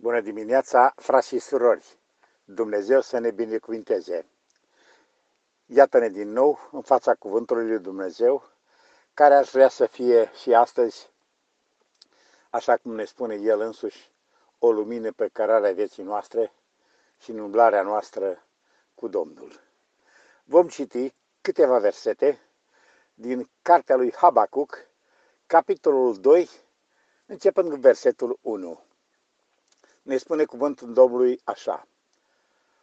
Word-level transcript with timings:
Bună 0.00 0.20
dimineața, 0.20 0.92
frați 0.96 1.28
și 1.28 1.38
surori! 1.38 1.98
Dumnezeu 2.44 3.00
să 3.00 3.18
ne 3.18 3.30
binecuvinteze! 3.30 4.26
Iată-ne 5.66 6.08
din 6.08 6.28
nou 6.32 6.68
în 6.72 6.82
fața 6.82 7.14
Cuvântului 7.14 7.68
lui 7.68 7.78
Dumnezeu, 7.78 8.42
care 9.14 9.34
aș 9.34 9.50
vrea 9.50 9.68
să 9.68 9.86
fie 9.86 10.30
și 10.40 10.54
astăzi, 10.54 11.10
așa 12.50 12.76
cum 12.76 12.94
ne 12.94 13.04
spune 13.04 13.34
El 13.34 13.60
însuși, 13.60 14.10
o 14.58 14.72
lumină 14.72 15.12
pe 15.12 15.28
cărarea 15.28 15.72
vieții 15.72 16.02
noastre 16.02 16.52
și 17.18 17.30
în 17.30 17.38
umblarea 17.38 17.82
noastră 17.82 18.46
cu 18.94 19.08
Domnul. 19.08 19.60
Vom 20.44 20.68
citi 20.68 21.14
câteva 21.40 21.78
versete 21.78 22.40
din 23.14 23.50
cartea 23.62 23.96
lui 23.96 24.12
Habacuc, 24.12 24.86
capitolul 25.46 26.20
2, 26.20 26.50
începând 27.26 27.70
cu 27.70 27.76
versetul 27.76 28.38
1 28.40 28.88
ne 30.10 30.16
spune 30.16 30.44
cuvântul 30.44 30.92
Domnului 30.92 31.40
așa. 31.44 31.86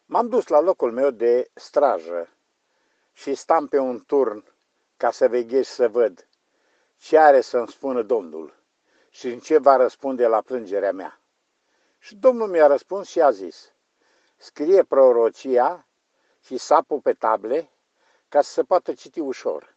M-am 0.05 0.27
dus 0.27 0.47
la 0.47 0.59
locul 0.59 0.91
meu 0.91 1.09
de 1.09 1.49
strajă 1.53 2.29
și 3.13 3.35
stam 3.35 3.67
pe 3.67 3.77
un 3.77 4.03
turn 4.05 4.43
ca 4.97 5.11
să 5.11 5.27
veghez 5.27 5.67
să 5.67 5.87
văd 5.87 6.27
ce 6.97 7.17
are 7.17 7.41
să-mi 7.41 7.67
spună 7.67 8.01
Domnul 8.01 8.53
și 9.09 9.27
în 9.27 9.39
ce 9.39 9.57
va 9.57 9.75
răspunde 9.75 10.27
la 10.27 10.41
plângerea 10.41 10.91
mea. 10.91 11.19
Și 11.99 12.15
Domnul 12.15 12.47
mi-a 12.47 12.67
răspuns 12.67 13.07
și 13.07 13.21
a 13.21 13.31
zis, 13.31 13.71
scrie 14.37 14.83
prorocia 14.83 15.87
și 16.41 16.57
sapul 16.57 16.99
pe 16.99 17.13
table 17.13 17.69
ca 18.29 18.41
să 18.41 18.51
se 18.51 18.63
poată 18.63 18.93
citi 18.93 19.19
ușor, 19.19 19.75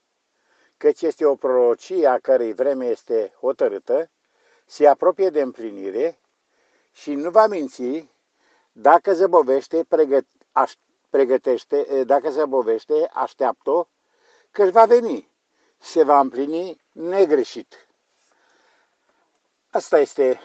căci 0.77 1.03
este 1.03 1.25
o 1.25 1.35
prorocie 1.35 2.07
a 2.07 2.19
cărei 2.19 2.53
vreme 2.53 2.87
este 2.87 3.33
hotărâtă, 3.41 4.11
se 4.67 4.87
apropie 4.87 5.31
de 5.31 5.41
împlinire 5.41 6.19
și 6.93 7.15
nu 7.15 7.31
va 7.31 7.47
minți 7.47 8.09
dacă 8.73 9.13
zăbovește, 9.13 9.85
pregăt, 9.89 10.27
aș, 10.53 10.73
pregătește, 11.11 12.05
dacă 12.05 12.31
zăbovește, 12.31 13.11
așteaptă 13.13 13.89
că 14.51 14.63
își 14.63 14.73
va 14.73 14.85
veni 14.85 15.31
se 15.79 16.03
va 16.03 16.21
împlini 16.21 16.81
negreșit. 16.93 17.89
Asta 19.71 19.99
este 19.99 20.41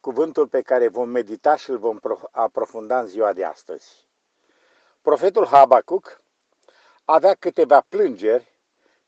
cuvântul 0.00 0.48
pe 0.48 0.62
care 0.62 0.88
vom 0.88 1.08
medita 1.08 1.56
și 1.56 1.70
îl 1.70 1.78
vom 1.78 1.98
aprofunda 2.30 3.00
în 3.00 3.06
ziua 3.06 3.32
de 3.32 3.44
astăzi. 3.44 4.06
Profetul 5.02 5.46
Habacuc 5.46 6.20
avea 7.04 7.34
câteva 7.34 7.80
plângeri 7.88 8.52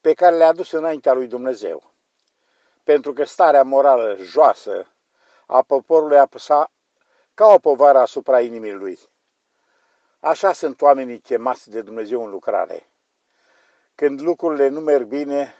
pe 0.00 0.14
care 0.14 0.36
le-a 0.36 0.48
adus 0.48 0.70
înaintea 0.70 1.12
lui 1.12 1.26
Dumnezeu. 1.26 1.92
Pentru 2.82 3.12
că 3.12 3.24
starea 3.24 3.62
morală 3.62 4.16
joasă 4.20 4.86
a 5.46 5.62
poporului 5.62 6.18
apăsa 6.18 6.70
ca 7.34 7.46
o 7.46 7.58
povară 7.58 7.98
asupra 7.98 8.40
inimii 8.40 8.72
lui. 8.72 8.98
Așa 10.20 10.52
sunt 10.52 10.80
oamenii 10.80 11.20
chemați 11.20 11.70
de 11.70 11.82
Dumnezeu 11.82 12.24
în 12.24 12.30
lucrare. 12.30 12.86
Când 13.94 14.20
lucrurile 14.20 14.68
nu 14.68 14.80
merg 14.80 15.06
bine 15.06 15.54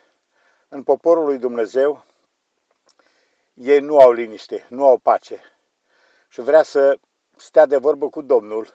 în 0.69 0.83
poporul 0.83 1.25
lui 1.25 1.39
Dumnezeu, 1.39 2.05
ei 3.55 3.81
nu 3.81 3.99
au 3.99 4.13
liniște, 4.13 4.67
nu 4.69 4.87
au 4.87 4.99
pace. 4.99 5.41
Și 6.29 6.41
vrea 6.41 6.63
să 6.63 6.99
stea 7.37 7.67
de 7.67 7.77
vorbă 7.77 8.09
cu 8.09 8.23
Domnul, 8.23 8.75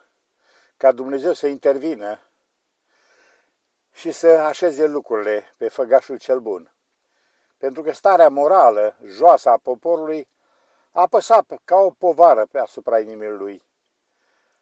ca 0.76 0.92
Dumnezeu 0.92 1.32
să 1.32 1.46
intervină 1.46 2.20
și 3.92 4.12
să 4.12 4.28
așeze 4.28 4.86
lucrurile 4.86 5.54
pe 5.56 5.68
făgașul 5.68 6.18
cel 6.18 6.40
bun. 6.40 6.74
Pentru 7.56 7.82
că 7.82 7.92
starea 7.92 8.28
morală, 8.28 8.96
joasă 9.04 9.48
a 9.48 9.56
poporului, 9.56 10.28
a 10.92 11.00
apăsat 11.00 11.60
ca 11.64 11.76
o 11.76 11.90
povară 11.90 12.46
pe 12.46 12.58
asupra 12.58 13.00
inimii 13.00 13.28
lui. 13.28 13.62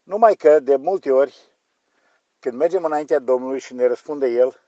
Numai 0.02 0.34
că, 0.34 0.60
de 0.60 0.76
multe 0.76 1.10
ori, 1.10 1.36
când 2.38 2.54
mergem 2.54 2.84
înaintea 2.84 3.18
Domnului 3.18 3.58
și 3.58 3.74
ne 3.74 3.86
răspunde 3.86 4.26
El, 4.26 4.60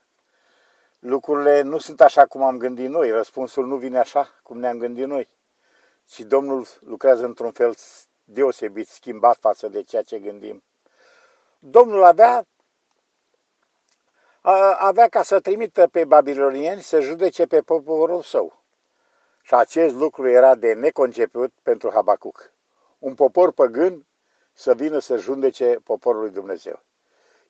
lucrurile 0.99 1.61
nu 1.61 1.77
sunt 1.77 2.01
așa 2.01 2.25
cum 2.25 2.43
am 2.43 2.57
gândit 2.57 2.89
noi, 2.89 3.11
răspunsul 3.11 3.67
nu 3.67 3.75
vine 3.75 3.99
așa 3.99 4.29
cum 4.43 4.59
ne-am 4.59 4.77
gândit 4.77 5.07
noi, 5.07 5.29
ci 6.05 6.19
Domnul 6.19 6.67
lucrează 6.79 7.25
într-un 7.25 7.51
fel 7.51 7.75
deosebit, 8.23 8.87
schimbat 8.87 9.37
față 9.39 9.67
de 9.67 9.83
ceea 9.83 10.01
ce 10.01 10.19
gândim. 10.19 10.63
Domnul 11.59 12.03
avea, 12.03 12.45
avea 14.77 15.07
ca 15.07 15.23
să 15.23 15.39
trimită 15.39 15.87
pe 15.87 16.05
babilonieni 16.05 16.81
să 16.81 16.99
judece 16.99 17.45
pe 17.45 17.61
poporul 17.61 18.21
său. 18.21 18.62
Și 19.45 19.53
acest 19.53 19.95
lucru 19.95 20.27
era 20.29 20.55
de 20.55 20.73
neconceput 20.73 21.53
pentru 21.63 21.91
Habacuc. 21.93 22.51
Un 22.99 23.13
popor 23.13 23.51
păgân 23.51 24.05
să 24.53 24.73
vină 24.73 24.99
să 24.99 25.17
jundece 25.17 25.77
poporul 25.83 26.21
lui 26.21 26.31
Dumnezeu. 26.31 26.83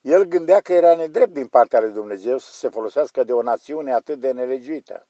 El 0.00 0.24
gândea 0.24 0.60
că 0.60 0.72
era 0.72 0.96
nedrept 0.96 1.32
din 1.32 1.46
partea 1.46 1.80
lui 1.80 1.92
Dumnezeu 1.92 2.38
să 2.38 2.52
se 2.52 2.68
folosească 2.68 3.24
de 3.24 3.32
o 3.32 3.42
națiune 3.42 3.92
atât 3.92 4.18
de 4.18 4.32
nelegiuită. 4.32 5.06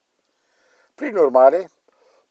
Prin 0.94 1.16
urmare, 1.16 1.70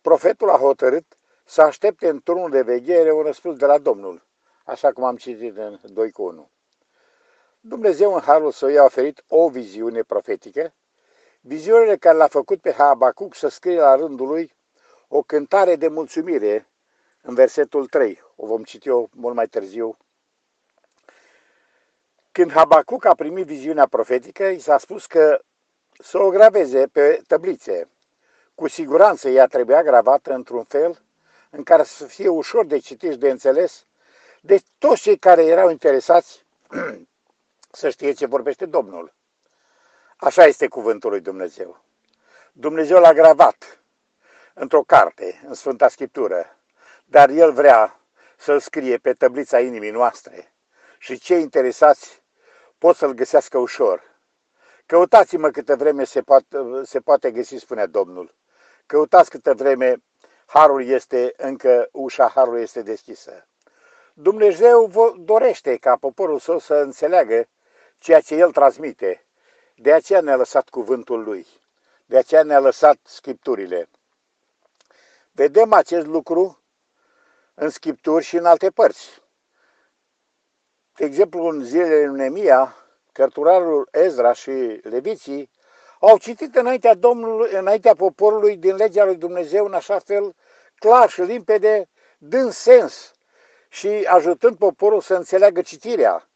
profetul 0.02 0.50
a 0.50 0.58
hotărât 0.58 1.18
să 1.46 1.62
aștepte 1.62 2.10
în 2.10 2.20
turnul 2.20 2.50
de 2.50 2.62
veghere 2.62 3.12
un 3.12 3.22
răspuns 3.22 3.58
de 3.58 3.66
la 3.66 3.78
Domnul, 3.78 4.26
așa 4.66 4.92
cum 4.92 5.04
am 5.04 5.16
citit 5.16 5.58
în 5.58 5.80
2 5.84 6.12
cu 6.12 6.24
1. 6.24 6.50
Dumnezeu 7.60 8.14
în 8.14 8.20
harul 8.20 8.52
său 8.52 8.70
i-a 8.70 8.84
oferit 8.84 9.24
o 9.28 9.50
viziune 9.50 10.02
profetică 10.02 10.74
Viziunile 11.46 11.98
care 11.98 12.18
l-a 12.18 12.28
făcut 12.28 12.62
pe 12.62 12.72
Habacuc 12.72 13.36
să 13.36 13.48
scrie 13.48 13.80
la 13.80 13.96
rândul 13.96 14.28
lui 14.28 14.56
o 15.08 15.22
cântare 15.22 15.76
de 15.76 15.88
mulțumire 15.88 16.68
în 17.22 17.34
versetul 17.34 17.88
3. 17.88 18.22
O 18.36 18.46
vom 18.46 18.64
citi 18.64 18.88
eu 18.88 19.10
mult 19.14 19.36
mai 19.36 19.48
târziu. 19.48 19.98
Când 22.32 22.52
Habacuc 22.52 23.06
a 23.06 23.16
primit 23.16 23.46
viziunea 23.46 23.88
profetică, 23.88 24.44
i 24.44 24.60
s-a 24.60 24.78
spus 24.78 25.06
că 25.06 25.42
să 26.00 26.18
o 26.18 26.30
graveze 26.30 26.88
pe 26.88 27.22
tăblițe. 27.28 27.90
Cu 28.56 28.68
siguranță 28.68 29.30
ea 29.30 29.48
trebuia 29.48 29.84
gravată 29.84 30.34
într-un 30.34 30.64
fel 30.64 31.02
în 31.50 31.64
care 31.64 31.84
să 31.84 32.06
fie 32.06 32.28
ușor 32.28 32.66
de 32.66 32.78
citit 32.78 33.12
și 33.12 33.18
de 33.18 33.30
înțeles 33.30 33.86
de 34.42 34.62
toți 34.78 35.02
cei 35.02 35.18
care 35.18 35.46
erau 35.46 35.70
interesați 35.70 36.46
să 37.72 37.90
știe 37.90 38.12
ce 38.12 38.26
vorbește 38.26 38.66
Domnul. 38.66 39.14
Așa 40.24 40.46
este 40.46 40.68
cuvântul 40.68 41.10
lui 41.10 41.20
Dumnezeu. 41.20 41.84
Dumnezeu 42.52 43.00
l-a 43.00 43.14
gravat 43.14 43.84
într-o 44.54 44.82
carte, 44.82 45.42
în 45.48 45.54
Sfânta 45.54 45.88
Scriptură, 45.88 46.58
dar 47.06 47.30
El 47.30 47.52
vrea 47.52 48.00
să-l 48.38 48.60
scrie 48.60 48.98
pe 48.98 49.14
tăblița 49.14 49.60
inimii 49.60 49.92
noastre 49.92 50.54
și 50.98 51.20
cei 51.20 51.42
interesați 51.42 52.24
pot 52.78 52.96
să-l 52.96 53.12
găsească 53.12 53.58
ușor. 53.58 54.04
Căutați-mă 54.86 55.50
câtă 55.50 55.76
vreme 55.76 56.04
se 56.04 56.22
poate, 56.22 56.58
se 56.84 57.00
poate 57.00 57.32
găsi, 57.32 57.56
spunea 57.56 57.86
Domnul. 57.86 58.36
Căutați 58.86 59.30
câtă 59.30 59.54
vreme 59.54 60.04
harul 60.46 60.86
este 60.86 61.34
încă, 61.38 61.90
ușa 61.92 62.28
harului 62.28 62.62
este 62.62 62.82
deschisă. 62.82 63.48
Dumnezeu 64.14 64.92
dorește 65.20 65.78
ca 65.78 65.96
poporul 65.96 66.40
său 66.40 66.60
să 66.60 66.74
înțeleagă 66.74 67.48
ceea 67.98 68.22
ce 68.22 68.36
El 68.36 68.52
transmite 68.52 69.26
de 69.76 69.94
aceea 69.94 70.22
ne-a 70.22 70.36
lăsat 70.36 70.70
cuvântul 70.70 71.24
lui. 71.24 71.48
De 72.06 72.18
aceea 72.18 72.44
ne-a 72.44 72.60
lăsat 72.60 72.98
scripturile. 73.04 73.90
Vedem 75.32 75.74
acest 75.74 76.06
lucru 76.06 76.64
în 77.54 77.70
scripturi 77.70 78.24
și 78.24 78.36
în 78.36 78.46
alte 78.46 78.70
părți. 78.70 79.22
De 80.96 81.06
exemplu, 81.06 81.44
în 81.44 81.64
zilele 81.64 82.06
lui 82.06 82.18
Nemia, 82.18 82.76
cărturarul 83.12 83.88
Ezra 83.92 84.34
și 84.34 84.52
leviții 84.84 85.50
au 86.00 86.18
citit 86.18 86.56
înaintea, 86.56 86.94
Domnului, 86.94 87.52
înaintea 87.54 87.96
poporului 87.96 88.58
din 88.58 88.76
legea 88.76 89.06
lui 89.06 89.16
Dumnezeu 89.16 89.66
în 89.66 89.74
așa 89.74 90.00
fel 90.00 90.36
clar 90.76 91.10
și 91.10 91.22
limpede, 91.22 91.90
dând 92.18 92.52
sens 92.52 93.14
și 93.70 93.88
ajutând 93.88 94.58
poporul 94.58 95.02
să 95.02 95.16
înțeleagă 95.16 95.62
citirea. 95.62 96.30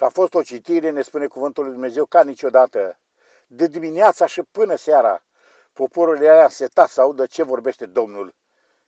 Și 0.00 0.06
a 0.06 0.08
fost 0.08 0.34
o 0.34 0.42
citire, 0.42 0.90
ne 0.90 1.02
spune 1.02 1.26
cuvântul 1.26 1.64
lui 1.64 1.72
Dumnezeu, 1.72 2.06
ca 2.06 2.22
niciodată. 2.22 2.98
De 3.46 3.66
dimineața 3.66 4.26
și 4.26 4.42
până 4.50 4.74
seara, 4.74 5.24
poporul 5.72 6.22
era 6.22 6.48
setat 6.48 6.88
să 6.88 7.00
audă 7.00 7.26
ce 7.26 7.42
vorbește 7.42 7.86
Domnul 7.86 8.34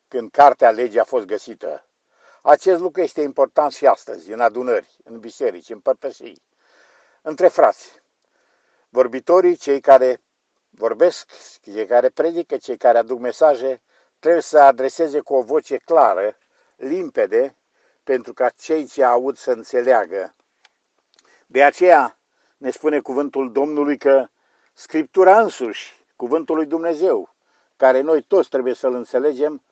când 0.09 0.31
cartea 0.31 0.71
legii 0.71 0.99
a 0.99 1.05
fost 1.05 1.25
găsită. 1.25 1.87
Acest 2.43 2.81
lucru 2.81 3.01
este 3.01 3.21
important 3.21 3.73
și 3.73 3.87
astăzi, 3.87 4.33
în 4.33 4.41
adunări, 4.41 4.97
în 5.05 5.19
biserici, 5.19 5.71
în 5.71 5.81
părtășii, 5.81 6.43
între 7.23 7.49
frați. 7.49 8.03
Vorbitorii, 8.89 9.57
cei 9.57 9.81
care 9.81 10.23
vorbesc, 10.71 11.31
cei 11.61 11.87
care 11.87 12.09
predică, 12.09 12.57
cei 12.57 12.77
care 12.77 12.99
aduc 12.99 13.19
mesaje, 13.19 13.83
trebuie 14.19 14.43
să 14.43 14.59
adreseze 14.59 15.21
cu 15.21 15.35
o 15.35 15.43
voce 15.43 15.77
clară, 15.77 16.37
limpede, 16.77 17.57
pentru 18.03 18.33
ca 18.33 18.49
cei 18.49 18.87
ce 18.87 19.05
aud 19.05 19.37
să 19.37 19.51
înțeleagă 19.51 20.35
de 21.53 21.63
aceea 21.63 22.19
ne 22.57 22.71
spune 22.71 23.01
cuvântul 23.01 23.53
Domnului 23.53 23.99
că 23.99 24.27
Scriptura 24.73 25.41
însuși, 25.41 26.05
cuvântul 26.17 26.57
lui 26.57 26.67
Dumnezeu, 26.67 27.35
care 27.77 28.01
noi 28.01 28.23
toți 28.23 28.49
trebuie 28.49 28.75
să-l 28.75 28.95
înțelegem, 28.95 29.63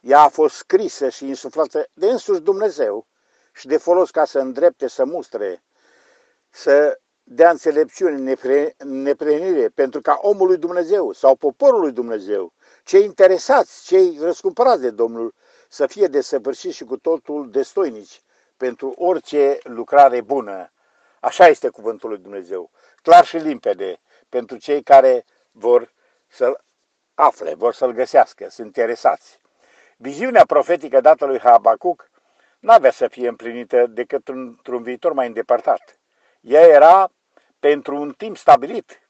ea 0.00 0.20
a 0.20 0.28
fost 0.28 0.54
scrisă 0.54 1.08
și 1.08 1.28
insuflată 1.28 1.88
de 1.92 2.06
însuși 2.06 2.40
Dumnezeu 2.40 3.06
și 3.52 3.66
de 3.66 3.76
folos 3.76 4.10
ca 4.10 4.24
să 4.24 4.38
îndrepte, 4.38 4.88
să 4.88 5.04
mustre, 5.04 5.62
să 6.50 7.00
dea 7.22 7.50
înțelepciune, 7.50 8.36
neprenire, 8.78 9.68
pentru 9.68 10.00
ca 10.00 10.18
omul 10.22 10.46
lui 10.46 10.56
Dumnezeu 10.56 11.12
sau 11.12 11.34
poporul 11.34 11.80
lui 11.80 11.92
Dumnezeu, 11.92 12.52
cei 12.84 13.04
interesați, 13.04 13.84
cei 13.84 14.16
răscumpărați 14.20 14.80
de 14.80 14.90
Domnul, 14.90 15.34
să 15.68 15.86
fie 15.86 16.06
desăvârșiți 16.06 16.76
și 16.76 16.84
cu 16.84 16.96
totul 16.96 17.50
destoinici 17.50 18.22
pentru 18.56 18.94
orice 18.96 19.58
lucrare 19.62 20.20
bună. 20.20 20.70
Așa 21.20 21.46
este 21.46 21.68
cuvântul 21.68 22.08
lui 22.08 22.18
Dumnezeu, 22.18 22.70
clar 23.02 23.24
și 23.24 23.36
limpede, 23.36 24.00
pentru 24.28 24.56
cei 24.56 24.82
care 24.82 25.24
vor 25.50 25.92
să-l 26.26 26.64
afle, 27.14 27.54
vor 27.54 27.72
să-l 27.74 27.92
găsească, 27.92 28.46
sunt 28.50 28.66
interesați. 28.66 29.40
Viziunea 29.96 30.44
profetică 30.46 31.00
dată 31.00 31.24
lui 31.24 31.38
Habacuc 31.38 32.10
n-avea 32.58 32.90
să 32.90 33.08
fie 33.08 33.28
împlinită 33.28 33.86
decât 33.86 34.28
într-un 34.28 34.82
viitor 34.82 35.12
mai 35.12 35.26
îndepărtat. 35.26 35.98
Ea 36.40 36.60
era 36.60 37.10
pentru 37.58 37.96
un 37.96 38.12
timp 38.12 38.36
stabilit, 38.36 39.08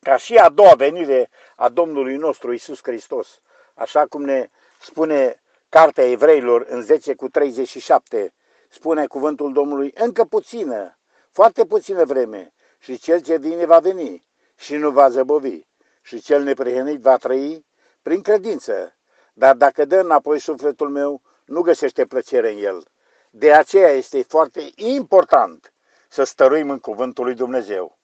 ca 0.00 0.16
și 0.16 0.36
a 0.36 0.48
doua 0.48 0.74
venire 0.74 1.30
a 1.56 1.68
Domnului 1.68 2.16
nostru 2.16 2.52
Isus 2.52 2.78
Hristos, 2.82 3.40
așa 3.74 4.06
cum 4.06 4.22
ne 4.22 4.48
spune 4.80 5.42
Cartea 5.68 6.10
Evreilor 6.10 6.66
în 6.68 6.82
10 6.82 7.14
cu 7.14 7.28
37, 7.28 8.34
spune 8.68 9.06
cuvântul 9.06 9.52
Domnului, 9.52 9.92
încă 9.94 10.24
puțină, 10.24 10.98
foarte 11.40 11.64
puțină 11.64 12.04
vreme, 12.04 12.52
și 12.78 12.98
cel 12.98 13.20
ce 13.20 13.36
vine 13.36 13.66
va 13.66 13.78
veni 13.78 14.28
și 14.56 14.76
nu 14.76 14.90
va 14.90 15.08
zăbovi, 15.08 15.60
și 16.02 16.20
cel 16.20 16.42
neprihănit 16.42 17.00
va 17.00 17.16
trăi 17.16 17.66
prin 18.02 18.22
credință. 18.22 18.96
Dar 19.32 19.54
dacă 19.54 19.84
dă 19.84 20.00
înapoi 20.00 20.38
sufletul 20.38 20.88
meu, 20.88 21.22
nu 21.44 21.60
găsește 21.60 22.06
plăcere 22.06 22.52
în 22.52 22.58
el. 22.58 22.82
De 23.30 23.52
aceea 23.52 23.88
este 23.88 24.22
foarte 24.22 24.70
important 24.74 25.72
să 26.08 26.24
stăruim 26.24 26.70
în 26.70 26.78
cuvântul 26.78 27.24
lui 27.24 27.34
Dumnezeu. 27.34 27.98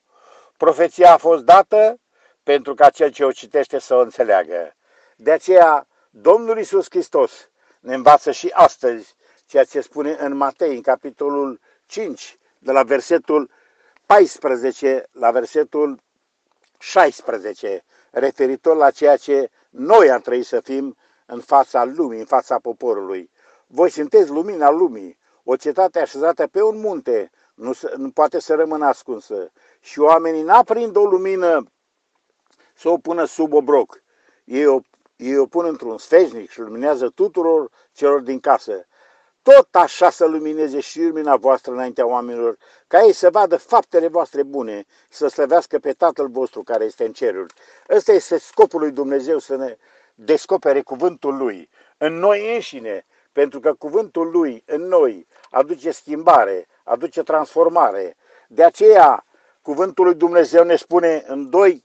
Profeția 0.56 1.12
a 1.12 1.16
fost 1.16 1.42
dată 1.42 2.00
pentru 2.42 2.74
ca 2.74 2.90
cel 2.90 3.10
ce 3.10 3.24
o 3.24 3.32
citește 3.32 3.78
să 3.78 3.94
o 3.94 4.00
înțeleagă. 4.00 4.76
De 5.16 5.30
aceea, 5.30 5.86
Domnul 6.10 6.58
Isus 6.58 6.86
Hristos 6.88 7.50
ne 7.80 7.94
învață 7.94 8.30
și 8.30 8.50
astăzi 8.54 9.14
ceea 9.46 9.64
ce 9.64 9.80
spune 9.80 10.16
în 10.18 10.36
Matei, 10.36 10.74
în 10.74 10.82
capitolul 10.82 11.60
5, 11.86 12.38
de 12.66 12.72
la 12.72 12.82
versetul 12.82 13.50
14 14.06 15.06
la 15.12 15.30
versetul 15.30 16.00
16, 16.78 17.84
referitor 18.10 18.76
la 18.76 18.90
ceea 18.90 19.16
ce 19.16 19.50
noi 19.70 20.10
am 20.10 20.20
trăit 20.20 20.46
să 20.46 20.60
fim 20.60 20.96
în 21.26 21.40
fața 21.40 21.84
lumii, 21.84 22.18
în 22.18 22.24
fața 22.24 22.58
poporului. 22.58 23.30
Voi 23.66 23.90
sunteți 23.90 24.30
lumina 24.30 24.70
lumii, 24.70 25.18
o 25.44 25.56
cetate 25.56 26.00
așezată 26.00 26.46
pe 26.46 26.62
un 26.62 26.80
munte, 26.80 27.30
nu, 27.54 27.72
nu 27.96 28.10
poate 28.10 28.40
să 28.40 28.54
rămână 28.54 28.86
ascunsă. 28.86 29.52
Și 29.80 30.00
oamenii 30.00 30.42
n-aprind 30.42 30.96
o 30.96 31.04
lumină 31.04 31.64
să 32.74 32.88
o 32.88 32.98
pună 32.98 33.24
sub 33.24 33.52
obroc. 33.52 34.02
Ei 34.44 34.66
o, 34.66 34.80
ei 35.16 35.38
o 35.38 35.46
pun 35.46 35.64
într-un 35.64 35.98
sfeșnic 35.98 36.50
și 36.50 36.60
luminează 36.60 37.08
tuturor 37.08 37.70
celor 37.92 38.20
din 38.20 38.40
casă. 38.40 38.86
Tot 39.52 39.74
așa 39.74 40.10
să 40.10 40.24
lumineze 40.24 40.80
și 40.80 41.02
lumina 41.02 41.36
voastră 41.36 41.72
înaintea 41.72 42.06
oamenilor, 42.06 42.56
ca 42.86 43.02
ei 43.02 43.12
să 43.12 43.30
vadă 43.30 43.56
faptele 43.56 44.08
voastre 44.08 44.42
bune 44.42 44.84
și 45.10 45.16
să 45.16 45.28
slăvească 45.28 45.78
pe 45.78 45.92
Tatăl 45.92 46.28
vostru 46.28 46.62
care 46.62 46.84
este 46.84 47.04
în 47.04 47.12
ceruri. 47.12 47.54
Ăsta 47.88 48.12
este 48.12 48.38
scopul 48.38 48.80
lui 48.80 48.90
Dumnezeu 48.90 49.38
să 49.38 49.56
ne 49.56 49.76
descopere 50.14 50.82
cuvântul 50.82 51.36
Lui 51.36 51.68
în 51.96 52.12
noi 52.12 52.54
înșine, 52.54 53.06
pentru 53.32 53.60
că 53.60 53.74
cuvântul 53.74 54.30
Lui 54.30 54.62
în 54.66 54.82
noi 54.82 55.26
aduce 55.50 55.90
schimbare, 55.90 56.66
aduce 56.84 57.22
transformare. 57.22 58.16
De 58.48 58.64
aceea, 58.64 59.24
cuvântul 59.62 60.04
lui 60.04 60.14
Dumnezeu 60.14 60.64
ne 60.64 60.76
spune 60.76 61.24
în 61.26 61.50
2 61.50 61.84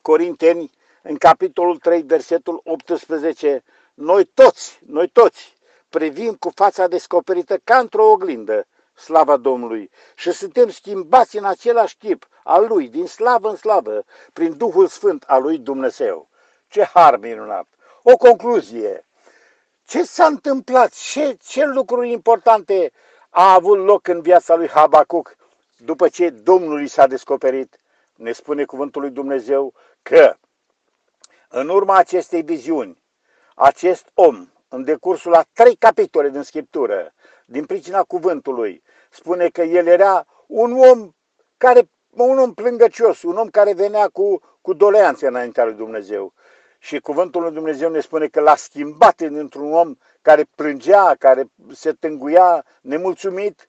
Corinteni, 0.00 0.70
în 1.02 1.16
capitolul 1.16 1.78
3, 1.78 2.02
versetul 2.02 2.60
18, 2.64 3.62
noi 3.94 4.24
toți, 4.24 4.80
noi 4.86 5.08
toți 5.08 5.60
privim 5.92 6.34
cu 6.34 6.50
fața 6.54 6.86
descoperită 6.86 7.56
ca 7.64 7.78
într-o 7.78 8.10
oglindă 8.10 8.66
slava 8.94 9.36
Domnului 9.36 9.90
și 10.14 10.32
suntem 10.32 10.70
schimbați 10.70 11.36
în 11.36 11.44
același 11.44 11.98
tip 11.98 12.28
al 12.44 12.66
Lui, 12.66 12.88
din 12.88 13.06
slavă 13.06 13.48
în 13.48 13.56
slavă, 13.56 14.04
prin 14.32 14.56
Duhul 14.56 14.86
Sfânt 14.86 15.22
al 15.22 15.42
Lui 15.42 15.58
Dumnezeu. 15.58 16.28
Ce 16.68 16.84
har 16.84 17.16
minunat! 17.16 17.66
O 18.02 18.16
concluzie. 18.16 19.06
Ce 19.86 20.02
s-a 20.02 20.26
întâmplat? 20.26 20.92
Ce, 20.92 21.36
ce 21.42 21.64
lucruri 21.64 22.10
importante 22.10 22.92
a 23.30 23.52
avut 23.52 23.78
loc 23.78 24.08
în 24.08 24.20
viața 24.20 24.54
lui 24.54 24.68
Habacuc 24.68 25.36
după 25.76 26.08
ce 26.08 26.30
Domnul 26.30 26.82
i 26.82 26.86
s-a 26.86 27.06
descoperit? 27.06 27.80
Ne 28.14 28.32
spune 28.32 28.64
cuvântul 28.64 29.00
lui 29.00 29.10
Dumnezeu 29.10 29.74
că 30.02 30.36
în 31.48 31.68
urma 31.68 31.96
acestei 31.96 32.42
viziuni, 32.42 33.02
acest 33.54 34.10
om, 34.14 34.48
în 34.72 34.84
decursul 34.84 35.34
a 35.34 35.44
trei 35.52 35.76
capitole 35.76 36.30
din 36.30 36.42
Scriptură, 36.42 37.12
din 37.44 37.64
pricina 37.64 38.02
cuvântului, 38.02 38.82
spune 39.10 39.48
că 39.48 39.62
el 39.62 39.86
era 39.86 40.26
un 40.46 40.72
om 40.78 41.10
care, 41.56 41.88
un 42.10 42.38
om 42.38 42.54
plângăcios, 42.54 43.22
un 43.22 43.36
om 43.36 43.48
care 43.48 43.72
venea 43.72 44.08
cu, 44.08 44.40
cu 44.60 44.72
doleanțe 44.72 45.26
înaintea 45.26 45.64
lui 45.64 45.74
Dumnezeu. 45.74 46.32
Și 46.78 47.00
cuvântul 47.00 47.42
lui 47.42 47.52
Dumnezeu 47.52 47.90
ne 47.90 48.00
spune 48.00 48.26
că 48.26 48.40
l-a 48.40 48.56
schimbat 48.56 49.20
într-un 49.20 49.72
om 49.72 49.94
care 50.22 50.44
plângea, 50.54 51.14
care 51.18 51.44
se 51.72 51.92
tânguia 51.92 52.64
nemulțumit, 52.80 53.68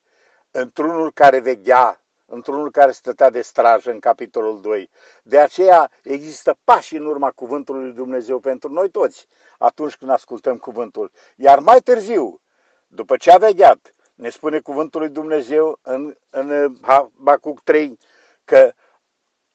într-unul 0.52 1.12
care 1.12 1.40
veghea, 1.40 2.03
într-unul 2.34 2.72
care 2.72 2.92
stătea 2.92 3.30
de 3.30 3.42
strajă 3.42 3.92
în 3.92 4.00
capitolul 4.00 4.62
2. 4.62 4.90
De 5.24 5.40
aceea 5.40 5.92
există 6.04 6.58
pași 6.64 6.96
în 6.96 7.06
urma 7.06 7.32
cuvântului 7.32 7.84
lui 7.84 7.94
Dumnezeu 7.94 8.40
pentru 8.40 8.72
noi 8.72 8.90
toți 8.90 9.28
atunci 9.58 9.96
când 9.96 10.12
ascultăm 10.12 10.58
cuvântul. 10.58 11.12
Iar 11.36 11.60
mai 11.60 11.80
târziu, 11.80 12.42
după 12.88 13.18
ce 13.18 13.32
a 13.32 13.38
vegheat, 13.38 13.94
ne 14.16 14.30
spune 14.30 14.60
cuvântul 14.60 15.00
lui 15.00 15.10
Dumnezeu 15.10 15.80
în, 15.82 16.16
în 16.30 16.78
Habacuc 16.82 17.64
3 17.64 17.98
că 18.44 18.74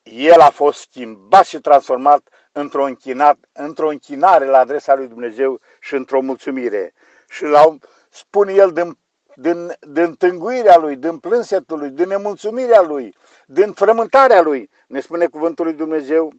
el 0.03 0.41
a 0.41 0.51
fost 0.51 0.81
schimbat 0.81 1.45
și 1.45 1.61
transformat 1.61 2.29
într-o, 2.53 2.85
închinat, 2.85 3.39
într-o 3.53 3.89
închinare 3.89 4.47
la 4.47 4.58
adresa 4.58 4.94
lui 4.94 5.06
Dumnezeu 5.06 5.61
și 5.81 5.94
într-o 5.94 6.20
mulțumire. 6.20 6.94
Și 7.29 7.44
la, 7.44 7.77
spune 8.11 8.53
el 8.53 8.73
din, 8.73 8.99
din, 9.41 9.73
din 9.81 10.15
tânguirea 10.15 10.77
lui, 10.77 10.97
din 10.97 11.19
plânsetul 11.19 11.79
lui, 11.79 11.91
din 11.91 12.09
nemulțumirea 12.09 12.83
lui, 12.83 13.17
din 13.47 13.73
frământarea 13.73 14.43
lui, 14.43 14.71
ne 14.87 15.01
spune 15.01 15.27
cuvântul 15.27 15.65
lui 15.65 15.75
Dumnezeu 15.75 16.33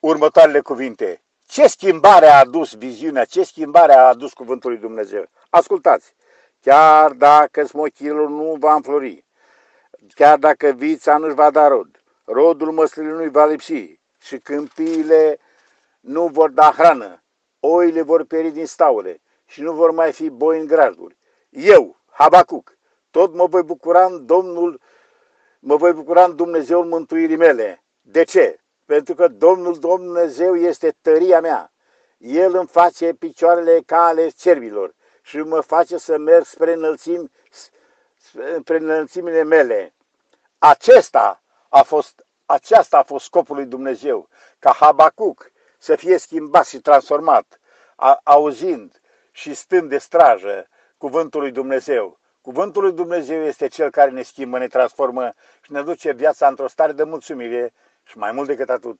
următoarele 0.00 0.60
cuvinte. 0.60 1.22
Ce 1.46 1.66
schimbare 1.66 2.26
a 2.26 2.38
adus 2.38 2.74
viziunea, 2.74 3.24
ce 3.24 3.42
schimbare 3.42 3.92
a 3.92 4.08
adus 4.08 4.32
cuvântul 4.32 4.70
lui 4.70 4.80
Dumnezeu? 4.80 5.24
Ascultați, 5.50 6.14
chiar 6.60 7.12
dacă 7.12 7.64
smochilul 7.64 8.28
nu 8.28 8.56
va 8.58 8.74
înflori, 8.74 9.24
chiar 10.14 10.38
dacă 10.38 10.68
vița 10.68 11.16
nu-și 11.16 11.34
va 11.34 11.50
da 11.50 11.68
rod, 11.68 12.02
rodul 12.24 12.72
măslinului 12.72 13.24
nu 13.24 13.30
va 13.30 13.46
lipsi, 13.46 14.00
și 14.20 14.38
câmpiile 14.38 15.38
nu 16.00 16.26
vor 16.26 16.50
da 16.50 16.72
hrană, 16.76 17.22
oile 17.60 18.02
vor 18.02 18.24
pieri 18.24 18.50
din 18.50 18.66
staule 18.66 19.20
și 19.46 19.62
nu 19.62 19.72
vor 19.72 19.90
mai 19.90 20.12
fi 20.12 20.30
boi 20.30 20.60
în 20.60 20.66
graduri. 20.66 21.16
Eu, 21.54 21.96
Habacuc, 22.10 22.76
tot 23.10 23.34
mă 23.34 23.46
voi 23.46 23.62
bucura 23.62 24.04
în 24.04 24.26
Domnul, 24.26 24.80
mă 25.58 25.76
voi 25.76 25.92
bucura 25.92 26.24
în 26.24 26.36
Dumnezeul 26.36 26.84
mântuirii 26.84 27.36
mele. 27.36 27.84
De 28.00 28.24
ce? 28.24 28.58
Pentru 28.84 29.14
că 29.14 29.28
Domnul 29.28 29.78
Dumnezeu 29.78 30.56
este 30.56 30.96
tăria 31.00 31.40
mea. 31.40 31.72
El 32.18 32.54
îmi 32.54 32.66
face 32.66 33.12
picioarele 33.12 33.80
ca 33.86 34.04
ale 34.04 34.28
cervilor 34.28 34.94
și 35.22 35.38
mă 35.38 35.60
face 35.60 35.98
să 35.98 36.18
merg 36.18 36.44
spre, 36.44 36.72
înălțimi, 36.72 37.30
spre 38.60 38.76
înălțimile 38.76 39.42
mele. 39.42 39.94
Acesta 40.58 41.42
a 41.68 41.82
fost 41.82 42.26
aceasta 42.46 42.98
a 42.98 43.02
fost 43.02 43.24
scopul 43.24 43.56
lui 43.56 43.66
Dumnezeu, 43.66 44.28
ca 44.58 44.72
Habacuc 44.72 45.50
să 45.78 45.96
fie 45.96 46.18
schimbat 46.18 46.66
și 46.66 46.80
transformat, 46.80 47.60
a, 47.96 48.20
auzind 48.22 49.00
și 49.30 49.54
stând 49.54 49.88
de 49.88 49.98
strajă 49.98 50.68
cuvântul 50.98 51.40
lui 51.40 51.50
Dumnezeu. 51.50 52.18
Cuvântul 52.40 52.82
lui 52.82 52.92
Dumnezeu 52.92 53.42
este 53.42 53.66
cel 53.68 53.90
care 53.90 54.10
ne 54.10 54.22
schimbă, 54.22 54.58
ne 54.58 54.66
transformă 54.66 55.34
și 55.62 55.72
ne 55.72 55.82
duce 55.82 56.12
viața 56.12 56.48
într-o 56.48 56.68
stare 56.68 56.92
de 56.92 57.02
mulțumire 57.02 57.72
și 58.02 58.18
mai 58.18 58.32
mult 58.32 58.46
decât 58.46 58.70
atât, 58.70 58.98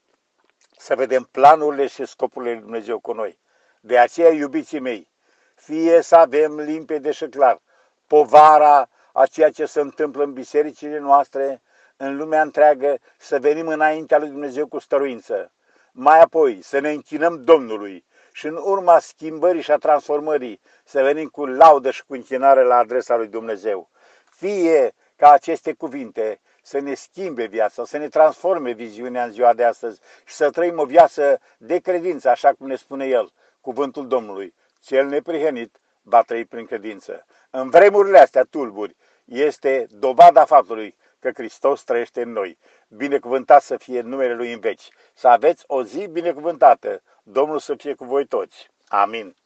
să 0.79 0.95
vedem 0.95 1.29
planurile 1.31 1.87
și 1.87 2.05
scopurile 2.05 2.53
lui 2.53 2.61
Dumnezeu 2.61 2.99
cu 2.99 3.13
noi. 3.13 3.39
De 3.81 3.99
aceea, 3.99 4.33
iubiții 4.33 4.81
mei, 4.81 5.09
fie 5.55 6.01
să 6.01 6.17
avem 6.17 6.61
limpede 6.61 7.11
și 7.11 7.29
clar 7.29 7.61
povara 8.07 8.89
a 9.13 9.27
ceea 9.27 9.51
ce 9.51 9.65
se 9.65 9.81
întâmplă 9.81 10.25
în 10.25 10.33
bisericile 10.33 10.99
noastre, 10.99 11.63
în 11.97 12.17
lumea 12.17 12.43
întreagă 12.43 12.99
să 13.19 13.39
venim 13.39 13.67
înaintea 13.67 14.19
lui 14.19 14.29
Dumnezeu 14.29 14.67
cu 14.67 14.79
stăruință. 14.79 15.53
Mai 15.93 16.21
apoi 16.21 16.63
să 16.63 16.79
ne 16.79 16.91
închinăm 16.91 17.45
Domnului 17.45 18.05
și 18.37 18.47
în 18.47 18.57
urma 18.63 18.99
schimbării 18.99 19.63
și 19.63 19.71
a 19.71 19.77
transformării 19.77 20.61
să 20.85 21.03
venim 21.03 21.29
cu 21.29 21.47
laudă 21.47 21.91
și 21.91 22.05
cu 22.05 22.15
închinare 22.15 22.63
la 22.63 22.77
adresa 22.77 23.17
lui 23.17 23.27
Dumnezeu. 23.27 23.89
Fie 24.37 24.95
ca 25.17 25.31
aceste 25.31 25.73
cuvinte 25.73 26.41
să 26.63 26.79
ne 26.79 26.95
schimbe 26.95 27.45
viața, 27.45 27.85
să 27.85 27.97
ne 27.97 28.09
transforme 28.09 28.73
viziunea 28.73 29.25
în 29.25 29.33
ziua 29.33 29.53
de 29.53 29.65
astăzi 29.65 30.01
și 30.25 30.35
să 30.35 30.51
trăim 30.51 30.79
o 30.79 30.85
viață 30.85 31.41
de 31.57 31.79
credință, 31.79 32.29
așa 32.29 32.53
cum 32.53 32.67
ne 32.67 32.77
spune 32.77 33.07
El, 33.07 33.33
cuvântul 33.61 34.09
Domnului. 34.09 34.55
Cel 34.81 35.07
neprihănit 35.07 35.77
va 36.03 36.23
trăi 36.23 36.45
prin 36.45 36.67
credință. 36.67 37.27
În 37.51 37.71
vremurile 37.71 38.19
astea 38.19 38.43
tulburi 38.43 38.97
este 39.25 39.87
dovada 39.91 40.45
faptului 40.45 40.97
că 41.19 41.31
Hristos 41.35 41.85
trăiește 41.85 42.23
în 42.23 42.33
noi. 42.33 42.59
Binecuvântat 42.89 43.63
să 43.63 43.77
fie 43.77 44.01
numele 44.01 44.35
Lui 44.35 44.53
în 44.53 44.61
veci. 44.61 44.89
Să 45.15 45.29
aveți 45.29 45.65
o 45.67 45.85
zi 45.85 46.07
binecuvântată. 46.07 47.03
Domnul 47.27 47.59
să 47.59 47.75
fie 47.75 47.95
cu 47.95 48.05
voi 48.05 48.27
toți. 48.27 48.69
Amin. 48.87 49.37